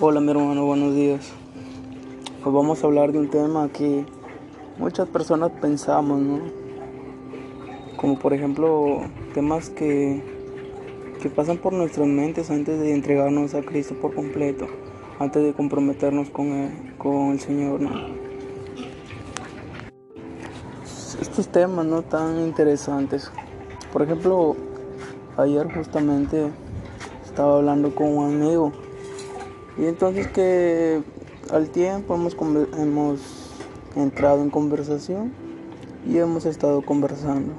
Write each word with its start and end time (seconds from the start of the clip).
Hola 0.00 0.20
mi 0.20 0.30
hermano, 0.30 0.64
buenos 0.64 0.94
días. 0.94 1.32
Pues 2.40 2.54
vamos 2.54 2.84
a 2.84 2.86
hablar 2.86 3.10
de 3.10 3.18
un 3.18 3.30
tema 3.30 3.68
que 3.68 4.06
muchas 4.78 5.08
personas 5.08 5.50
pensamos, 5.60 6.20
¿no? 6.20 6.38
Como 7.96 8.16
por 8.16 8.32
ejemplo 8.32 9.00
temas 9.34 9.70
que, 9.70 10.22
que 11.20 11.28
pasan 11.30 11.58
por 11.58 11.72
nuestras 11.72 12.06
mentes 12.06 12.48
antes 12.48 12.78
de 12.78 12.94
entregarnos 12.94 13.54
a 13.54 13.62
Cristo 13.62 13.96
por 14.00 14.14
completo, 14.14 14.68
antes 15.18 15.42
de 15.42 15.52
comprometernos 15.52 16.30
con 16.30 16.46
el, 16.46 16.94
con 16.96 17.32
el 17.32 17.40
Señor, 17.40 17.80
¿no? 17.80 17.90
Estos 21.20 21.48
temas 21.48 21.86
no 21.86 22.02
tan 22.02 22.38
interesantes. 22.38 23.32
Por 23.92 24.02
ejemplo, 24.02 24.54
ayer 25.36 25.66
justamente 25.74 26.52
estaba 27.24 27.56
hablando 27.56 27.92
con 27.96 28.16
un 28.16 28.26
amigo 28.26 28.72
y 29.78 29.86
entonces 29.86 30.26
que 30.26 31.00
al 31.50 31.70
tiempo 31.70 32.14
hemos, 32.14 32.36
hemos 32.76 33.50
entrado 33.94 34.42
en 34.42 34.50
conversación 34.50 35.32
y 36.06 36.18
hemos 36.18 36.46
estado 36.46 36.82
conversando. 36.82 37.52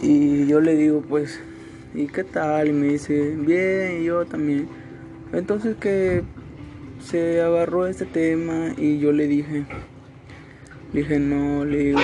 Y 0.00 0.46
yo 0.46 0.60
le 0.60 0.76
digo, 0.76 1.02
pues, 1.08 1.40
¿y 1.94 2.06
qué 2.06 2.22
tal? 2.22 2.68
Y 2.68 2.72
me 2.72 2.86
dice, 2.88 3.34
bien, 3.36 4.02
y 4.02 4.04
yo 4.04 4.24
también. 4.26 4.68
Entonces 5.32 5.76
que 5.76 6.22
se 7.00 7.40
agarró 7.40 7.86
este 7.86 8.06
tema 8.06 8.74
y 8.76 8.98
yo 8.98 9.12
le 9.12 9.26
dije, 9.26 9.66
le 10.92 11.00
dije, 11.00 11.18
no, 11.18 11.64
le 11.64 11.78
digo, 11.78 12.00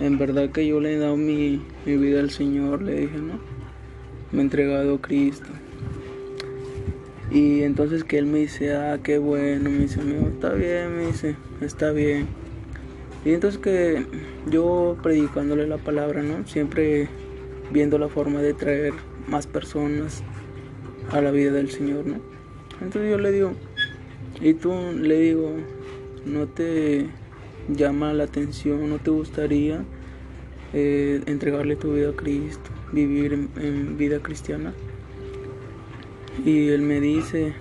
en 0.00 0.18
verdad 0.18 0.50
que 0.50 0.66
yo 0.66 0.80
le 0.80 0.94
he 0.94 0.98
dado 0.98 1.16
mi, 1.16 1.62
mi 1.84 1.96
vida 1.96 2.20
al 2.20 2.30
Señor, 2.30 2.82
le 2.82 3.00
dije, 3.00 3.18
¿no? 3.18 3.38
Me 4.32 4.40
he 4.40 4.42
entregado 4.42 4.96
a 4.96 5.00
Cristo. 5.00 5.46
Y 7.30 7.62
entonces 7.62 8.04
que 8.04 8.18
él 8.18 8.26
me 8.26 8.38
dice, 8.38 8.74
ah, 8.74 9.00
qué 9.02 9.18
bueno, 9.18 9.68
me 9.70 9.78
dice, 9.78 10.00
amigo, 10.00 10.28
está 10.28 10.52
bien, 10.52 10.96
me 10.96 11.06
dice, 11.06 11.36
está 11.60 11.90
bien. 11.90 12.26
Y 13.24 13.32
entonces 13.32 13.60
que 13.60 14.06
yo 14.48 14.96
predicándole 15.02 15.66
la 15.66 15.78
palabra, 15.78 16.22
¿no? 16.22 16.46
Siempre 16.46 17.08
viendo 17.72 17.98
la 17.98 18.08
forma 18.08 18.40
de 18.40 18.54
traer 18.54 18.94
más 19.26 19.48
personas 19.48 20.22
a 21.10 21.20
la 21.20 21.32
vida 21.32 21.50
del 21.50 21.70
Señor, 21.70 22.06
¿no? 22.06 22.20
Entonces 22.80 23.10
yo 23.10 23.18
le 23.18 23.32
digo, 23.32 23.52
y 24.40 24.54
tú 24.54 24.72
le 24.96 25.18
digo, 25.18 25.56
¿no 26.24 26.46
te 26.46 27.08
llama 27.68 28.12
la 28.12 28.24
atención, 28.24 28.88
no 28.88 28.98
te 28.98 29.10
gustaría 29.10 29.82
eh, 30.72 31.20
entregarle 31.26 31.74
tu 31.74 31.94
vida 31.94 32.10
a 32.10 32.12
Cristo, 32.12 32.70
vivir 32.92 33.32
en 33.32 33.98
vida 33.98 34.20
cristiana? 34.20 34.72
Y 36.44 36.68
él 36.68 36.82
me 36.82 37.00
dice, 37.00 37.54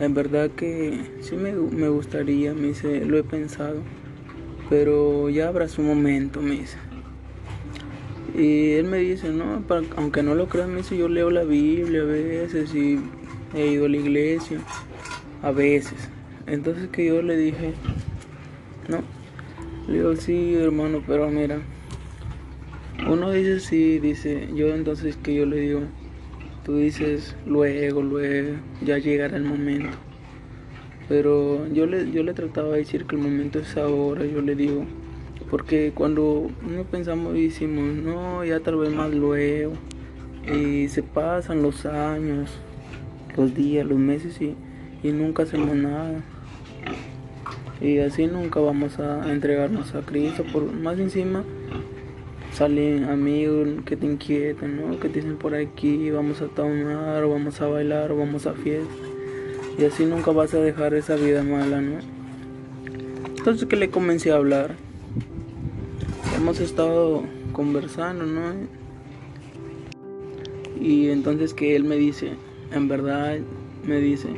en 0.00 0.14
verdad 0.14 0.50
que 0.50 1.00
sí 1.20 1.36
me, 1.36 1.52
me 1.52 1.88
gustaría, 1.88 2.54
me 2.54 2.68
dice, 2.68 3.04
lo 3.04 3.18
he 3.18 3.24
pensado, 3.24 3.82
pero 4.68 5.30
ya 5.30 5.48
habrá 5.48 5.68
su 5.68 5.82
momento, 5.82 6.40
me 6.40 6.52
dice. 6.60 6.76
Y 8.36 8.72
él 8.72 8.86
me 8.86 8.98
dice, 8.98 9.30
no, 9.30 9.64
aunque 9.96 10.22
no 10.22 10.34
lo 10.34 10.48
creas, 10.48 10.68
me 10.68 10.76
dice, 10.76 10.96
yo 10.96 11.08
leo 11.08 11.30
la 11.30 11.44
Biblia 11.44 12.02
a 12.02 12.04
veces 12.04 12.74
y 12.74 13.00
he 13.54 13.68
ido 13.68 13.86
a 13.86 13.88
la 13.88 13.96
iglesia, 13.96 14.60
a 15.42 15.50
veces. 15.50 16.08
Entonces 16.46 16.88
que 16.88 17.06
yo 17.06 17.20
le 17.22 17.36
dije, 17.36 17.74
no, 18.88 19.00
le 19.88 19.94
digo, 19.94 20.14
sí, 20.16 20.54
hermano, 20.54 21.02
pero 21.06 21.28
mira, 21.30 21.60
uno 23.08 23.32
dice 23.32 23.60
sí, 23.60 23.98
dice, 23.98 24.48
yo 24.54 24.74
entonces 24.74 25.16
que 25.16 25.34
yo 25.34 25.46
le 25.46 25.60
digo, 25.60 25.80
tú 26.68 26.76
dices 26.76 27.34
luego, 27.46 28.02
luego, 28.02 28.58
ya 28.82 28.98
llegará 28.98 29.38
el 29.38 29.44
momento. 29.44 29.96
Pero 31.08 31.66
yo 31.72 31.86
le, 31.86 32.10
yo 32.10 32.22
le 32.22 32.34
trataba 32.34 32.72
de 32.72 32.80
decir 32.80 33.06
que 33.06 33.16
el 33.16 33.22
momento 33.22 33.58
es 33.58 33.74
ahora, 33.78 34.26
yo 34.26 34.42
le 34.42 34.54
digo. 34.54 34.84
Porque 35.50 35.92
cuando 35.94 36.50
uno 36.62 36.84
pensamos 36.84 37.34
y 37.36 37.44
decimos, 37.44 37.96
no, 37.96 38.44
ya 38.44 38.60
tal 38.60 38.76
vez 38.76 38.92
más 38.92 39.14
luego. 39.14 39.72
Y 40.46 40.88
se 40.88 41.02
pasan 41.02 41.62
los 41.62 41.86
años, 41.86 42.50
los 43.34 43.54
días, 43.54 43.86
los 43.86 43.98
meses 43.98 44.38
y, 44.42 44.54
y 45.02 45.10
nunca 45.12 45.44
hacemos 45.44 45.74
nada. 45.74 46.22
Y 47.80 47.96
así 48.00 48.26
nunca 48.26 48.60
vamos 48.60 48.98
a 48.98 49.32
entregarnos 49.32 49.94
a 49.94 50.02
Cristo. 50.02 50.44
Por 50.52 50.70
más 50.70 50.98
encima 50.98 51.44
salen 52.58 53.04
amigos 53.04 53.68
que 53.86 53.96
te 53.96 54.04
inquietan, 54.04 54.80
¿no? 54.80 54.98
Que 54.98 55.08
te 55.08 55.20
dicen 55.20 55.36
por 55.36 55.54
aquí 55.54 56.10
vamos 56.10 56.42
a 56.42 56.48
tomar, 56.48 57.22
o 57.22 57.30
vamos 57.30 57.60
a 57.60 57.68
bailar, 57.68 58.10
o 58.10 58.16
vamos 58.16 58.46
a 58.46 58.52
fiesta. 58.52 58.92
Y 59.78 59.84
así 59.84 60.04
nunca 60.04 60.32
vas 60.32 60.52
a 60.54 60.58
dejar 60.58 60.92
esa 60.94 61.14
vida 61.14 61.44
mala, 61.44 61.80
¿no? 61.80 62.00
Entonces 63.36 63.68
que 63.68 63.76
le 63.76 63.90
comencé 63.90 64.32
a 64.32 64.36
hablar. 64.36 64.74
Hemos 66.36 66.58
estado 66.58 67.22
conversando, 67.52 68.26
¿no? 68.26 68.54
Y 70.80 71.10
entonces 71.10 71.54
que 71.54 71.76
él 71.76 71.84
me 71.84 71.94
dice, 71.94 72.32
en 72.72 72.88
verdad 72.88 73.38
me 73.86 74.00
dice, 74.00 74.30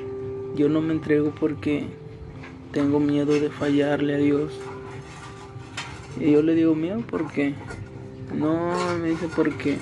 yo 0.56 0.68
no 0.68 0.82
me 0.82 0.92
entrego 0.92 1.32
porque 1.40 1.86
tengo 2.72 3.00
miedo 3.00 3.32
de 3.32 3.48
fallarle 3.48 4.14
a 4.14 4.18
Dios. 4.18 4.52
Y 6.20 6.32
yo 6.32 6.42
le 6.42 6.54
digo 6.54 6.74
miedo 6.74 7.02
porque 7.10 7.54
no, 8.34 8.96
me 8.98 9.10
dice 9.10 9.28
porque 9.34 9.78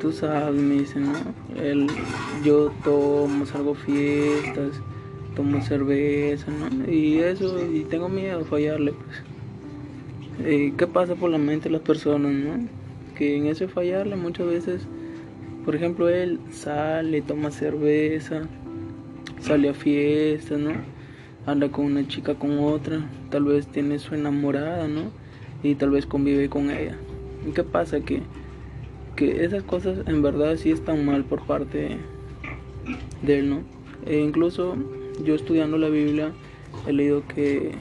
tú 0.00 0.12
sabes, 0.12 0.60
me 0.60 0.76
dice, 0.76 0.98
no, 1.00 1.12
él, 1.56 1.86
yo 2.44 2.72
tomo, 2.82 3.44
salgo 3.44 3.74
fiestas, 3.74 4.80
tomo 5.36 5.60
cerveza, 5.62 6.46
¿no? 6.50 6.90
Y 6.90 7.18
eso, 7.18 7.58
y 7.72 7.84
tengo 7.84 8.08
miedo 8.08 8.38
de 8.38 8.44
fallarle, 8.44 8.92
pues. 8.92 9.22
Eh, 10.46 10.72
¿Qué 10.76 10.86
pasa 10.86 11.16
por 11.16 11.30
la 11.30 11.38
mente 11.38 11.68
de 11.68 11.72
las 11.72 11.82
personas, 11.82 12.32
no? 12.32 12.66
Que 13.16 13.36
en 13.36 13.46
ese 13.46 13.68
fallarle 13.68 14.16
muchas 14.16 14.46
veces, 14.46 14.82
por 15.64 15.76
ejemplo, 15.76 16.08
él 16.08 16.40
sale, 16.50 17.20
toma 17.20 17.50
cerveza, 17.50 18.42
sale 19.40 19.68
a 19.68 19.74
fiestas, 19.74 20.58
¿no? 20.58 20.72
Anda 21.46 21.70
con 21.70 21.86
una 21.86 22.06
chica, 22.08 22.34
con 22.34 22.58
otra, 22.58 23.00
tal 23.30 23.44
vez 23.44 23.66
tiene 23.66 23.98
su 23.98 24.14
enamorada, 24.14 24.88
¿no? 24.88 25.10
Y 25.62 25.74
tal 25.74 25.90
vez 25.90 26.06
convive 26.06 26.48
con 26.48 26.70
ella. 26.70 26.96
¿Y 27.46 27.52
qué 27.52 27.64
pasa? 27.64 28.00
Que, 28.00 28.22
que 29.16 29.44
esas 29.44 29.62
cosas 29.62 30.06
en 30.06 30.22
verdad 30.22 30.56
sí 30.56 30.70
están 30.70 31.04
mal 31.04 31.24
por 31.24 31.46
parte 31.46 31.98
de 33.22 33.38
él, 33.38 33.50
¿no? 33.50 33.62
E 34.06 34.18
incluso 34.18 34.76
yo 35.24 35.34
estudiando 35.34 35.76
la 35.78 35.88
Biblia 35.88 36.32
he 36.86 36.92
leído 36.92 37.22
que 37.26 37.72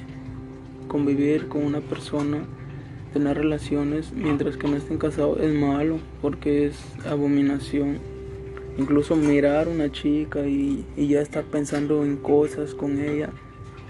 convivir 0.88 1.48
con 1.48 1.64
una 1.64 1.81
persona, 1.81 2.44
tener 3.14 3.38
relaciones 3.38 4.12
mientras 4.14 4.58
que 4.58 4.68
no 4.68 4.75
estén 4.75 4.98
casados 4.98 5.40
es 5.40 5.53
malo 5.53 6.00
porque 6.22 6.68
es 6.68 6.78
abominación. 7.06 8.00
Incluso 8.78 9.16
mirar 9.16 9.68
a 9.68 9.69
una 9.69 9.92
chica 9.92 10.48
y, 10.48 10.86
y, 10.96 11.08
ya 11.08 11.22
estar 11.22 11.44
pensando 11.44 12.06
en 12.06 12.16
cosas 12.16 12.74
con 12.74 13.02
ella, 13.02 13.30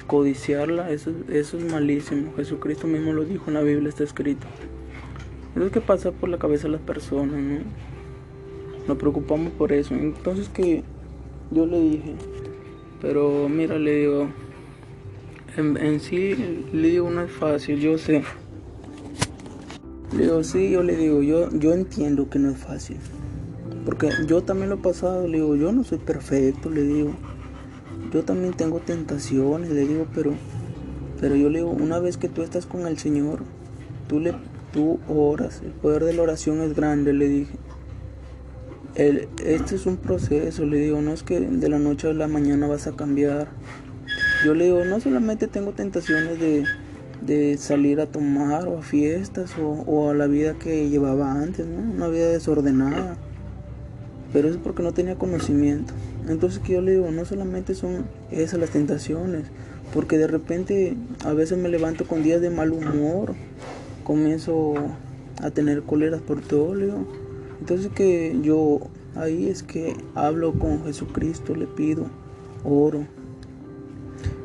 codiciarla, 0.08 0.90
eso, 0.90 1.12
eso 1.32 1.60
es 1.60 1.72
malísimo. 1.72 2.34
Jesucristo 2.36 2.88
mismo 2.88 3.14
lo 3.14 3.24
dijo 3.24 3.46
en 3.50 3.54
la 3.54 3.62
Biblia, 3.62 3.90
está 3.90 4.04
escrito. 4.04 4.48
Es 5.56 5.62
lo 5.62 5.72
que 5.72 5.82
pasa 5.82 6.12
por 6.12 6.30
la 6.30 6.38
cabeza 6.38 6.64
de 6.68 6.74
las 6.74 6.82
personas, 6.82 7.40
¿no? 7.40 7.60
Nos 8.88 8.98
preocupamos 8.98 9.52
por 9.54 9.72
eso. 9.72 9.94
Entonces 9.94 10.50
que 10.50 10.84
yo 11.52 11.66
le 11.66 11.80
dije, 11.80 12.16
pero 13.02 13.50
mira, 13.50 13.78
le 13.80 13.96
digo, 14.02 14.28
en, 15.58 16.00
sí, 16.00 16.36
le 16.72 16.90
digo, 16.90 17.10
no 17.10 17.22
es 17.22 17.32
fácil, 17.32 17.80
yo 17.80 17.98
sé. 17.98 18.24
Le 20.16 20.24
digo, 20.24 20.44
sí, 20.44 20.70
yo 20.70 20.84
le 20.84 20.96
digo, 20.96 21.22
yo, 21.22 21.50
yo 21.52 21.74
entiendo 21.74 22.30
que 22.30 22.40
no 22.40 22.52
es 22.52 22.58
fácil. 22.58 22.98
Porque 23.86 24.10
yo 24.28 24.44
también 24.44 24.70
lo 24.70 24.76
he 24.76 24.80
pasado, 24.80 25.28
le 25.28 25.38
digo, 25.38 25.56
yo 25.56 25.72
no 25.72 25.84
soy 25.84 25.98
perfecto, 25.98 26.70
le 26.70 26.84
digo. 26.84 27.14
Yo 28.14 28.24
también 28.24 28.54
tengo 28.54 28.80
tentaciones, 28.80 29.70
le 29.72 29.88
digo, 29.88 30.08
pero, 30.14 30.34
pero 31.20 31.36
yo 31.36 31.50
le 31.50 31.60
digo, 31.60 31.72
una 31.72 32.00
vez 32.00 32.18
que 32.18 32.30
tú 32.30 32.42
estás 32.42 32.66
con 32.66 32.88
el 32.88 32.98
Señor, 32.98 33.40
tú 34.08 34.20
le 34.20 34.34
tú 34.72 35.00
oras. 35.08 35.62
El 35.64 35.72
poder 35.72 36.04
de 36.04 36.14
la 36.14 36.24
oración 36.24 36.62
es 36.62 36.76
grande, 36.76 37.14
le 37.14 37.28
dije. 37.28 37.54
El, 38.96 39.28
este 39.46 39.76
es 39.76 39.86
un 39.86 39.98
proceso, 39.98 40.66
le 40.66 40.78
digo, 40.78 41.02
no 41.02 41.14
es 41.14 41.24
que 41.24 41.40
de 41.40 41.70
la 41.70 41.80
noche 41.80 42.10
a 42.10 42.14
la 42.14 42.28
mañana 42.28 42.68
vas 42.68 42.88
a 42.88 42.96
cambiar. 42.96 43.48
Yo 44.46 44.54
le 44.54 44.66
digo, 44.66 44.84
no 44.86 45.00
solamente 45.00 45.48
tengo 45.48 45.72
tentaciones 45.72 46.40
de, 46.40 46.66
de 47.22 47.58
salir 47.58 48.00
a 48.02 48.08
tomar 48.08 48.68
o 48.68 48.80
a 48.80 48.82
fiestas 48.82 49.52
o, 49.62 49.68
o, 49.68 50.10
a 50.10 50.14
la 50.14 50.28
vida 50.28 50.56
que 50.58 50.90
llevaba 50.90 51.34
antes, 51.34 51.68
¿no? 51.68 51.78
una 51.78 52.08
vida 52.08 52.28
desordenada. 52.30 53.18
Pero 54.34 54.50
es 54.50 54.58
porque 54.58 54.84
no 54.84 54.92
tenía 54.92 55.16
conocimiento. 55.16 55.94
Entonces 56.28 56.60
que 56.60 56.74
yo 56.74 56.82
le 56.82 56.94
digo, 56.94 57.12
no 57.12 57.26
solamente 57.26 57.76
son 57.76 58.06
esas 58.32 58.60
las 58.60 58.70
tentaciones, 58.70 59.46
porque 59.94 60.18
de 60.18 60.28
repente 60.28 60.96
a 61.26 61.34
veces 61.34 61.58
me 61.58 61.70
levanto 61.70 62.06
con 62.06 62.24
días 62.24 62.42
de 62.42 62.50
mal 62.50 62.72
humor 62.72 63.36
comienzo 64.10 64.74
a 65.40 65.52
tener 65.52 65.84
coleras 65.84 66.20
por 66.24 66.42
todo, 66.42 66.74
Entonces 67.60 67.92
que 67.94 68.40
yo 68.42 68.80
ahí 69.16 69.48
es 69.48 69.62
que 69.62 69.96
hablo 70.16 70.54
con 70.54 70.84
Jesucristo, 70.84 71.56
le 71.56 71.68
pido, 71.68 72.08
oro. 72.64 73.06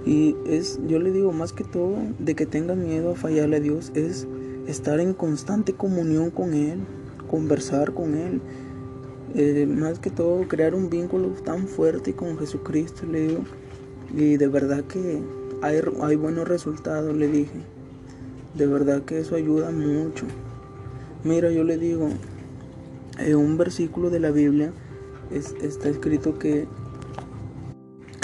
Y 0.05 0.37
es, 0.47 0.79
yo 0.87 0.99
le 0.99 1.13
digo 1.13 1.33
más 1.33 1.55
que 1.55 1.65
todo, 1.65 1.97
de 2.19 2.35
que 2.35 2.45
tenga 2.45 2.75
miedo 2.75 3.13
a 3.13 3.15
fallarle 3.15 3.57
a 3.57 3.61
Dios, 3.61 3.91
es 3.95 4.27
estar 4.67 5.01
en 5.01 5.15
constante 5.15 5.73
comunión 5.73 6.31
con 6.31 6.53
Él, 6.53 6.81
conversar 7.31 7.95
con 7.95 8.17
Él. 8.17 8.43
Eh, 9.35 9.65
más 9.67 9.99
que 9.99 10.11
todo, 10.11 10.47
crear 10.47 10.75
un 10.75 10.91
vínculo 10.91 11.29
tan 11.43 11.69
fuerte 11.69 12.15
con 12.15 12.37
Jesucristo, 12.37 13.07
le 13.07 13.29
digo. 13.29 13.45
Y 14.15 14.37
de 14.37 14.47
verdad 14.47 14.85
que 14.85 15.23
hay, 15.63 15.81
hay 16.03 16.17
buenos 16.17 16.47
resultados, 16.47 17.17
le 17.17 17.29
dije. 17.29 17.74
De 18.55 18.67
verdad 18.67 19.03
que 19.03 19.19
eso 19.19 19.35
ayuda 19.35 19.71
mucho. 19.71 20.27
Mira, 21.25 21.51
yo 21.51 21.65
le 21.65 21.77
digo, 21.77 22.09
en 23.19 23.37
un 23.37 23.57
versículo 23.57 24.11
de 24.11 24.21
la 24.21 24.31
Biblia 24.31 24.73
está 25.31 25.89
escrito 25.89 26.39
que 26.39 26.67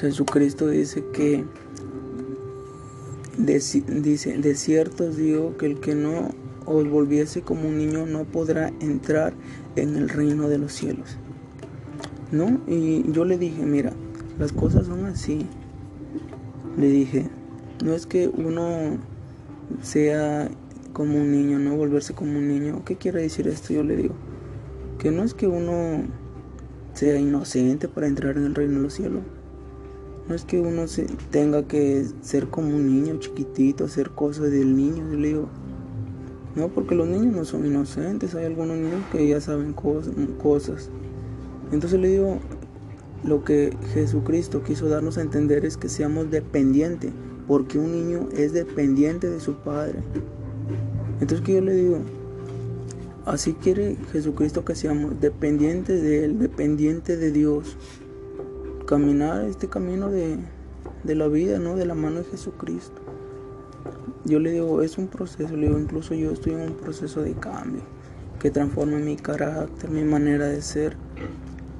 Jesucristo 0.00 0.68
dice 0.68 1.04
que 1.12 1.44
dice, 3.38 4.38
de 4.38 4.54
cierto 4.54 5.04
os 5.04 5.16
digo 5.16 5.56
que 5.56 5.66
el 5.66 5.80
que 5.80 5.94
no 5.94 6.30
os 6.66 6.88
volviese 6.88 7.42
como 7.42 7.68
un 7.68 7.78
niño 7.78 8.06
no 8.06 8.24
podrá 8.24 8.72
entrar 8.80 9.32
en 9.76 9.96
el 9.96 10.08
reino 10.08 10.48
de 10.48 10.58
los 10.58 10.72
cielos. 10.72 11.16
¿No? 12.32 12.60
Y 12.68 13.10
yo 13.10 13.24
le 13.24 13.38
dije, 13.38 13.62
mira, 13.64 13.92
las 14.38 14.52
cosas 14.52 14.86
son 14.86 15.06
así. 15.06 15.46
Le 16.78 16.88
dije, 16.88 17.28
no 17.84 17.94
es 17.94 18.06
que 18.06 18.28
uno 18.28 18.98
sea 19.82 20.50
como 20.92 21.18
un 21.18 21.32
niño, 21.32 21.58
no 21.58 21.76
volverse 21.76 22.14
como 22.14 22.38
un 22.38 22.48
niño. 22.48 22.82
¿Qué 22.84 22.96
quiere 22.96 23.22
decir 23.22 23.48
esto? 23.48 23.72
Yo 23.72 23.82
le 23.82 23.96
digo, 23.96 24.14
que 24.98 25.10
no 25.10 25.22
es 25.22 25.34
que 25.34 25.46
uno 25.46 26.04
sea 26.94 27.18
inocente 27.18 27.88
para 27.88 28.06
entrar 28.06 28.36
en 28.36 28.44
el 28.44 28.54
reino 28.54 28.76
de 28.76 28.82
los 28.82 28.94
cielos. 28.94 29.22
No 30.28 30.34
es 30.34 30.44
que 30.44 30.60
uno 30.60 30.84
tenga 31.30 31.66
que 31.66 32.06
ser 32.20 32.48
como 32.48 32.76
un 32.76 32.86
niño 32.86 33.18
chiquitito, 33.18 33.84
hacer 33.84 34.10
cosas 34.10 34.50
del 34.50 34.76
niño. 34.76 35.10
Yo 35.10 35.18
le 35.18 35.28
digo, 35.28 35.48
no, 36.54 36.68
porque 36.68 36.94
los 36.94 37.08
niños 37.08 37.34
no 37.34 37.44
son 37.44 37.66
inocentes. 37.66 38.34
Hay 38.34 38.44
algunos 38.44 38.76
niños 38.76 39.02
que 39.10 39.26
ya 39.26 39.40
saben 39.40 39.72
cosas. 39.72 40.90
Entonces 41.72 41.98
le 41.98 42.08
digo, 42.08 42.38
lo 43.24 43.44
que 43.44 43.76
Jesucristo 43.92 44.62
quiso 44.62 44.88
darnos 44.88 45.18
a 45.18 45.22
entender 45.22 45.64
es 45.64 45.76
que 45.76 45.88
seamos 45.88 46.30
dependientes, 46.30 47.12
porque 47.46 47.78
un 47.78 47.92
niño 47.92 48.28
es 48.32 48.52
dependiente 48.52 49.28
de 49.28 49.40
su 49.40 49.54
padre. 49.54 50.00
Entonces 51.20 51.44
que 51.44 51.54
yo 51.54 51.60
le 51.60 51.74
digo, 51.74 51.98
así 53.26 53.52
quiere 53.54 53.96
Jesucristo 54.12 54.64
que 54.64 54.74
seamos 54.74 55.20
dependientes 55.20 56.02
de 56.02 56.24
Él, 56.24 56.38
dependientes 56.38 57.18
de 57.18 57.30
Dios 57.30 57.76
caminar 58.86 59.44
este 59.44 59.68
camino 59.68 60.10
de, 60.10 60.36
la 61.04 61.28
vida, 61.28 61.60
¿no? 61.60 61.76
De 61.76 61.86
la 61.86 61.94
mano 61.94 62.18
de 62.18 62.24
Jesucristo. 62.24 63.00
Yo 64.24 64.40
le 64.40 64.50
digo, 64.50 64.82
es 64.82 64.98
un 64.98 65.06
proceso, 65.06 65.56
le 65.56 65.68
digo, 65.68 65.78
incluso 65.78 66.12
yo 66.14 66.32
estoy 66.32 66.54
en 66.54 66.62
un 66.62 66.74
proceso 66.74 67.22
de 67.22 67.34
cambio 67.34 67.82
que 68.40 68.50
transforme 68.50 68.96
mi 68.98 69.16
carácter, 69.16 69.90
mi 69.90 70.02
manera 70.02 70.46
de 70.46 70.60
ser. 70.60 70.96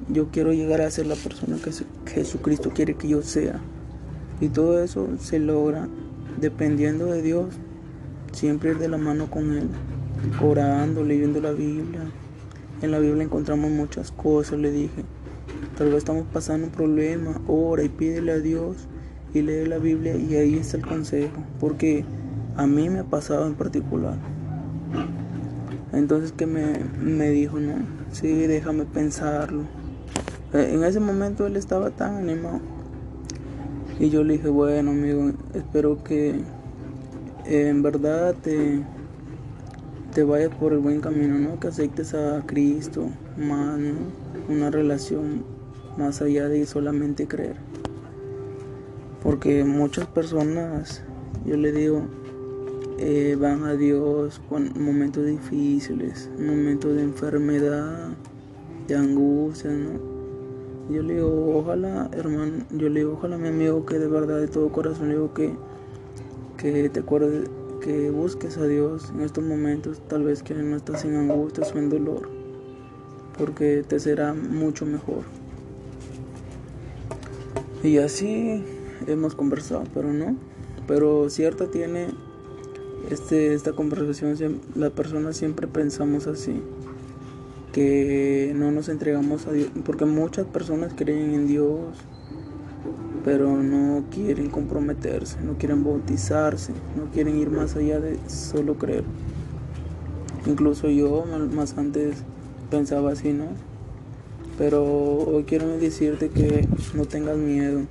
Yo 0.07 0.29
quiero 0.31 0.53
llegar 0.53 0.79
a 0.79 0.89
ser 0.89 1.07
la 1.07 1.15
persona 1.15 1.57
que 1.57 1.71
Jesucristo 2.11 2.69
quiere 2.73 2.95
que 2.95 3.09
yo 3.09 3.21
sea. 3.21 3.59
Y 4.41 4.49
todo 4.49 4.83
eso 4.83 5.07
se 5.19 5.39
logra 5.39 5.87
dependiendo 6.39 7.05
de 7.05 7.21
Dios, 7.21 7.53
siempre 8.33 8.71
ir 8.71 8.79
de 8.79 8.89
la 8.89 8.97
mano 8.97 9.29
con 9.29 9.53
Él, 9.53 9.69
orando, 10.41 11.03
leyendo 11.03 11.39
la 11.39 11.51
Biblia. 11.51 12.01
En 12.81 12.91
la 12.91 12.99
Biblia 12.99 13.23
encontramos 13.23 13.69
muchas 13.69 14.11
cosas, 14.11 14.59
le 14.59 14.71
dije. 14.71 15.05
Tal 15.77 15.87
vez 15.87 15.97
estamos 15.97 16.25
pasando 16.33 16.67
un 16.67 16.73
problema, 16.73 17.39
ora 17.47 17.83
y 17.83 17.89
pídele 17.89 18.31
a 18.31 18.39
Dios 18.39 18.87
y 19.33 19.41
lee 19.41 19.65
la 19.65 19.77
Biblia 19.77 20.15
y 20.15 20.35
ahí 20.35 20.55
está 20.55 20.77
el 20.77 20.85
consejo, 20.85 21.43
porque 21.59 22.03
a 22.55 22.65
mí 22.67 22.89
me 22.89 22.99
ha 22.99 23.03
pasado 23.03 23.47
en 23.47 23.53
particular. 23.53 24.15
Entonces 25.93 26.31
que 26.31 26.47
me, 26.47 26.79
me 26.99 27.29
dijo, 27.29 27.59
no, 27.59 27.75
sí, 28.11 28.27
déjame 28.47 28.85
pensarlo. 28.85 29.63
Eh, 30.53 30.71
en 30.73 30.83
ese 30.83 30.99
momento 30.99 31.45
él 31.45 31.55
estaba 31.55 31.91
tan 31.91 32.15
animado. 32.15 32.59
Y 33.99 34.09
yo 34.09 34.23
le 34.23 34.33
dije, 34.33 34.49
bueno 34.49 34.91
amigo, 34.91 35.31
espero 35.53 36.03
que 36.03 36.41
en 37.45 37.81
verdad 37.83 38.35
te, 38.41 38.83
te 40.13 40.23
vayas 40.23 40.53
por 40.55 40.73
el 40.73 40.79
buen 40.79 41.01
camino, 41.01 41.37
¿no? 41.37 41.59
Que 41.59 41.67
aceptes 41.67 42.13
a 42.13 42.43
Cristo 42.45 43.09
más, 43.37 43.79
Una 44.49 44.69
relación 44.69 45.43
más 45.97 46.21
allá 46.21 46.47
de 46.47 46.65
solamente 46.65 47.27
creer. 47.27 47.55
Porque 49.21 49.63
muchas 49.63 50.07
personas, 50.07 51.03
yo 51.45 51.57
le 51.57 51.71
digo, 51.71 52.07
eh, 52.97 53.37
van 53.39 53.63
a 53.63 53.75
Dios 53.75 54.41
con 54.49 54.71
momentos 54.79 55.25
difíciles, 55.25 56.29
momentos 56.39 56.95
de 56.95 57.03
enfermedad, 57.03 58.09
de 58.87 58.95
angustia, 58.95 59.71
¿no? 59.71 60.10
Yo 60.91 61.01
le 61.03 61.13
digo, 61.15 61.57
ojalá, 61.57 62.09
hermano, 62.11 62.65
yo 62.71 62.89
le 62.89 62.99
digo, 62.99 63.13
ojalá 63.13 63.37
mi 63.37 63.47
amigo 63.47 63.85
que 63.85 63.97
de 63.97 64.07
verdad, 64.07 64.39
de 64.39 64.47
todo 64.47 64.69
corazón, 64.71 65.07
le 65.07 65.13
digo 65.13 65.33
que, 65.33 65.53
que 66.57 66.89
te 66.89 66.99
acuerdes, 66.99 67.49
que 67.79 68.09
busques 68.09 68.57
a 68.57 68.65
Dios 68.65 69.09
en 69.15 69.21
estos 69.21 69.43
momentos, 69.43 70.01
tal 70.09 70.23
vez 70.23 70.43
que 70.43 70.53
no 70.53 70.75
estás 70.75 71.05
en 71.05 71.15
angustia 71.15 71.63
o 71.63 71.77
en 71.77 71.89
dolor, 71.89 72.29
porque 73.37 73.83
te 73.87 73.99
será 73.99 74.33
mucho 74.33 74.85
mejor. 74.85 75.23
Y 77.83 77.97
así 77.97 78.63
hemos 79.07 79.33
conversado, 79.33 79.83
pero 79.93 80.11
no. 80.11 80.35
Pero 80.87 81.29
cierta 81.29 81.67
tiene 81.67 82.09
este, 83.09 83.53
esta 83.53 83.71
conversación, 83.71 84.59
la 84.75 84.89
persona 84.89 85.31
siempre 85.31 85.67
pensamos 85.67 86.27
así, 86.27 86.61
que 87.71 88.53
no 88.55 88.71
nos 88.71 88.89
entregamos 88.89 89.47
a 89.47 89.51
Dios, 89.51 89.69
porque 89.85 90.05
muchas 90.05 90.45
personas 90.45 90.93
creen 90.95 91.33
en 91.33 91.47
Dios, 91.47 91.79
pero 93.23 93.61
no 93.61 94.05
quieren 94.11 94.49
comprometerse, 94.49 95.39
no 95.41 95.57
quieren 95.57 95.83
bautizarse, 95.83 96.73
no 96.97 97.05
quieren 97.11 97.37
ir 97.37 97.49
más 97.49 97.75
allá 97.75 97.99
de 97.99 98.17
solo 98.27 98.75
creer. 98.75 99.03
Incluso 100.45 100.89
yo 100.89 101.25
más 101.53 101.77
antes 101.77 102.17
pensaba 102.71 103.11
así, 103.11 103.31
¿no? 103.31 103.45
Pero 104.57 104.83
hoy 104.83 105.43
quiero 105.43 105.67
decirte 105.77 106.29
que 106.29 106.67
no 106.95 107.05
tengas 107.05 107.37
miedo. 107.37 107.81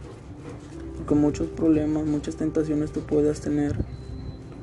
Porque 0.97 1.15
muchos 1.15 1.49
problemas, 1.49 2.07
muchas 2.07 2.37
tentaciones 2.37 2.91
tú 2.91 3.01
puedas 3.01 3.41
tener. 3.41 3.77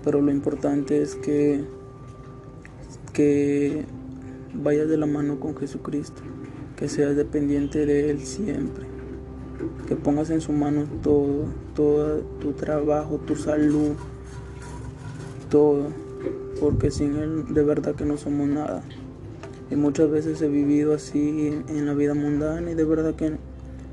Pero 0.03 0.21
lo 0.21 0.31
importante 0.31 1.01
es 1.01 1.15
que, 1.15 1.63
que 3.13 3.86
vayas 4.61 4.89
de 4.89 4.97
la 4.97 5.05
mano 5.05 5.39
con 5.39 5.55
Jesucristo. 5.55 6.21
Que 6.75 6.87
seas 6.87 7.15
dependiente 7.15 7.85
de 7.85 8.09
Él 8.11 8.21
siempre. 8.21 8.85
Que 9.87 9.95
pongas 9.95 10.29
en 10.29 10.41
su 10.41 10.51
mano 10.51 10.85
todo, 11.01 11.45
todo 11.75 12.19
tu 12.39 12.53
trabajo, 12.53 13.17
tu 13.17 13.35
salud, 13.35 13.93
todo. 15.49 15.87
Porque 16.59 16.91
sin 16.91 17.15
Él 17.15 17.53
de 17.53 17.63
verdad 17.63 17.95
que 17.95 18.05
no 18.05 18.17
somos 18.17 18.47
nada. 18.47 18.83
Y 19.69 19.75
muchas 19.75 20.09
veces 20.09 20.41
he 20.41 20.47
vivido 20.47 20.93
así 20.93 21.61
en 21.67 21.85
la 21.85 21.93
vida 21.93 22.13
mundana 22.13 22.71
y 22.71 22.75
de 22.75 22.85
verdad 22.85 23.15
que 23.15 23.37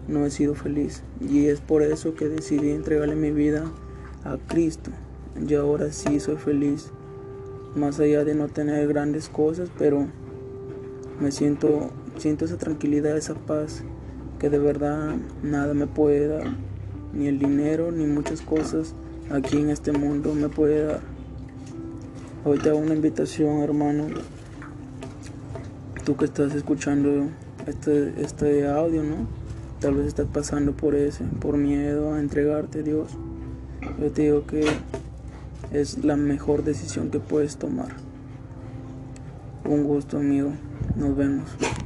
no 0.07 0.27
he 0.27 0.31
sido 0.31 0.55
feliz. 0.55 1.03
Y 1.21 1.47
es 1.47 1.61
por 1.61 1.83
eso 1.83 2.15
que 2.15 2.29
decidí 2.29 2.71
entregarle 2.71 3.17
mi 3.17 3.31
vida 3.31 3.65
a 4.25 4.37
Cristo. 4.49 4.91
Y 5.49 5.55
ahora 5.55 5.91
sí 5.91 6.21
soy 6.21 6.37
feliz. 6.37 6.91
Más 7.75 7.99
allá 7.99 8.25
de 8.25 8.35
no 8.35 8.49
tener 8.49 8.87
grandes 8.87 9.29
cosas, 9.29 9.69
pero 9.79 10.07
me 11.21 11.31
siento, 11.33 11.91
siento 12.19 12.45
esa 12.45 12.57
tranquilidad, 12.57 13.17
esa 13.17 13.35
paz 13.35 13.83
que 14.39 14.51
de 14.51 14.59
verdad 14.59 15.17
nada 15.43 15.75
me 15.75 15.87
puede 15.87 16.29
dar. 16.29 16.57
Ni 17.13 17.29
el 17.29 17.39
dinero, 17.39 17.93
ni 17.93 18.07
muchas 18.07 18.41
cosas 18.41 18.95
aquí 19.31 19.59
en 19.59 19.71
este 19.71 19.93
mundo 19.93 20.35
me 20.35 20.49
puede 20.49 20.85
dar. 20.85 21.01
Hoy 22.45 22.59
te 22.59 22.69
hago 22.69 22.79
una 22.79 22.95
invitación, 22.95 23.61
hermano, 23.61 24.09
tú 26.05 26.17
que 26.17 26.27
estás 26.27 26.55
escuchando 26.55 27.29
este, 27.67 28.21
este 28.21 28.67
audio, 28.67 29.03
¿no? 29.03 29.27
Tal 29.81 29.95
vez 29.95 30.07
estás 30.07 30.27
pasando 30.27 30.73
por 30.73 30.95
ese, 30.95 31.25
por 31.41 31.57
miedo 31.57 32.13
a 32.13 32.21
entregarte 32.21 32.81
a 32.81 32.83
Dios. 32.83 33.11
Yo 34.01 34.11
te 34.11 34.23
digo 34.23 34.47
que 34.47 34.67
es 35.73 36.05
la 36.05 36.17
mejor 36.17 36.65
decisión 36.65 37.11
que 37.11 37.21
puedes 37.21 37.57
tomar. 37.57 37.89
Un 39.65 39.85
gusto, 39.85 40.19
amigo. 40.19 40.53
Nos 40.97 41.17
vemos. 41.17 41.84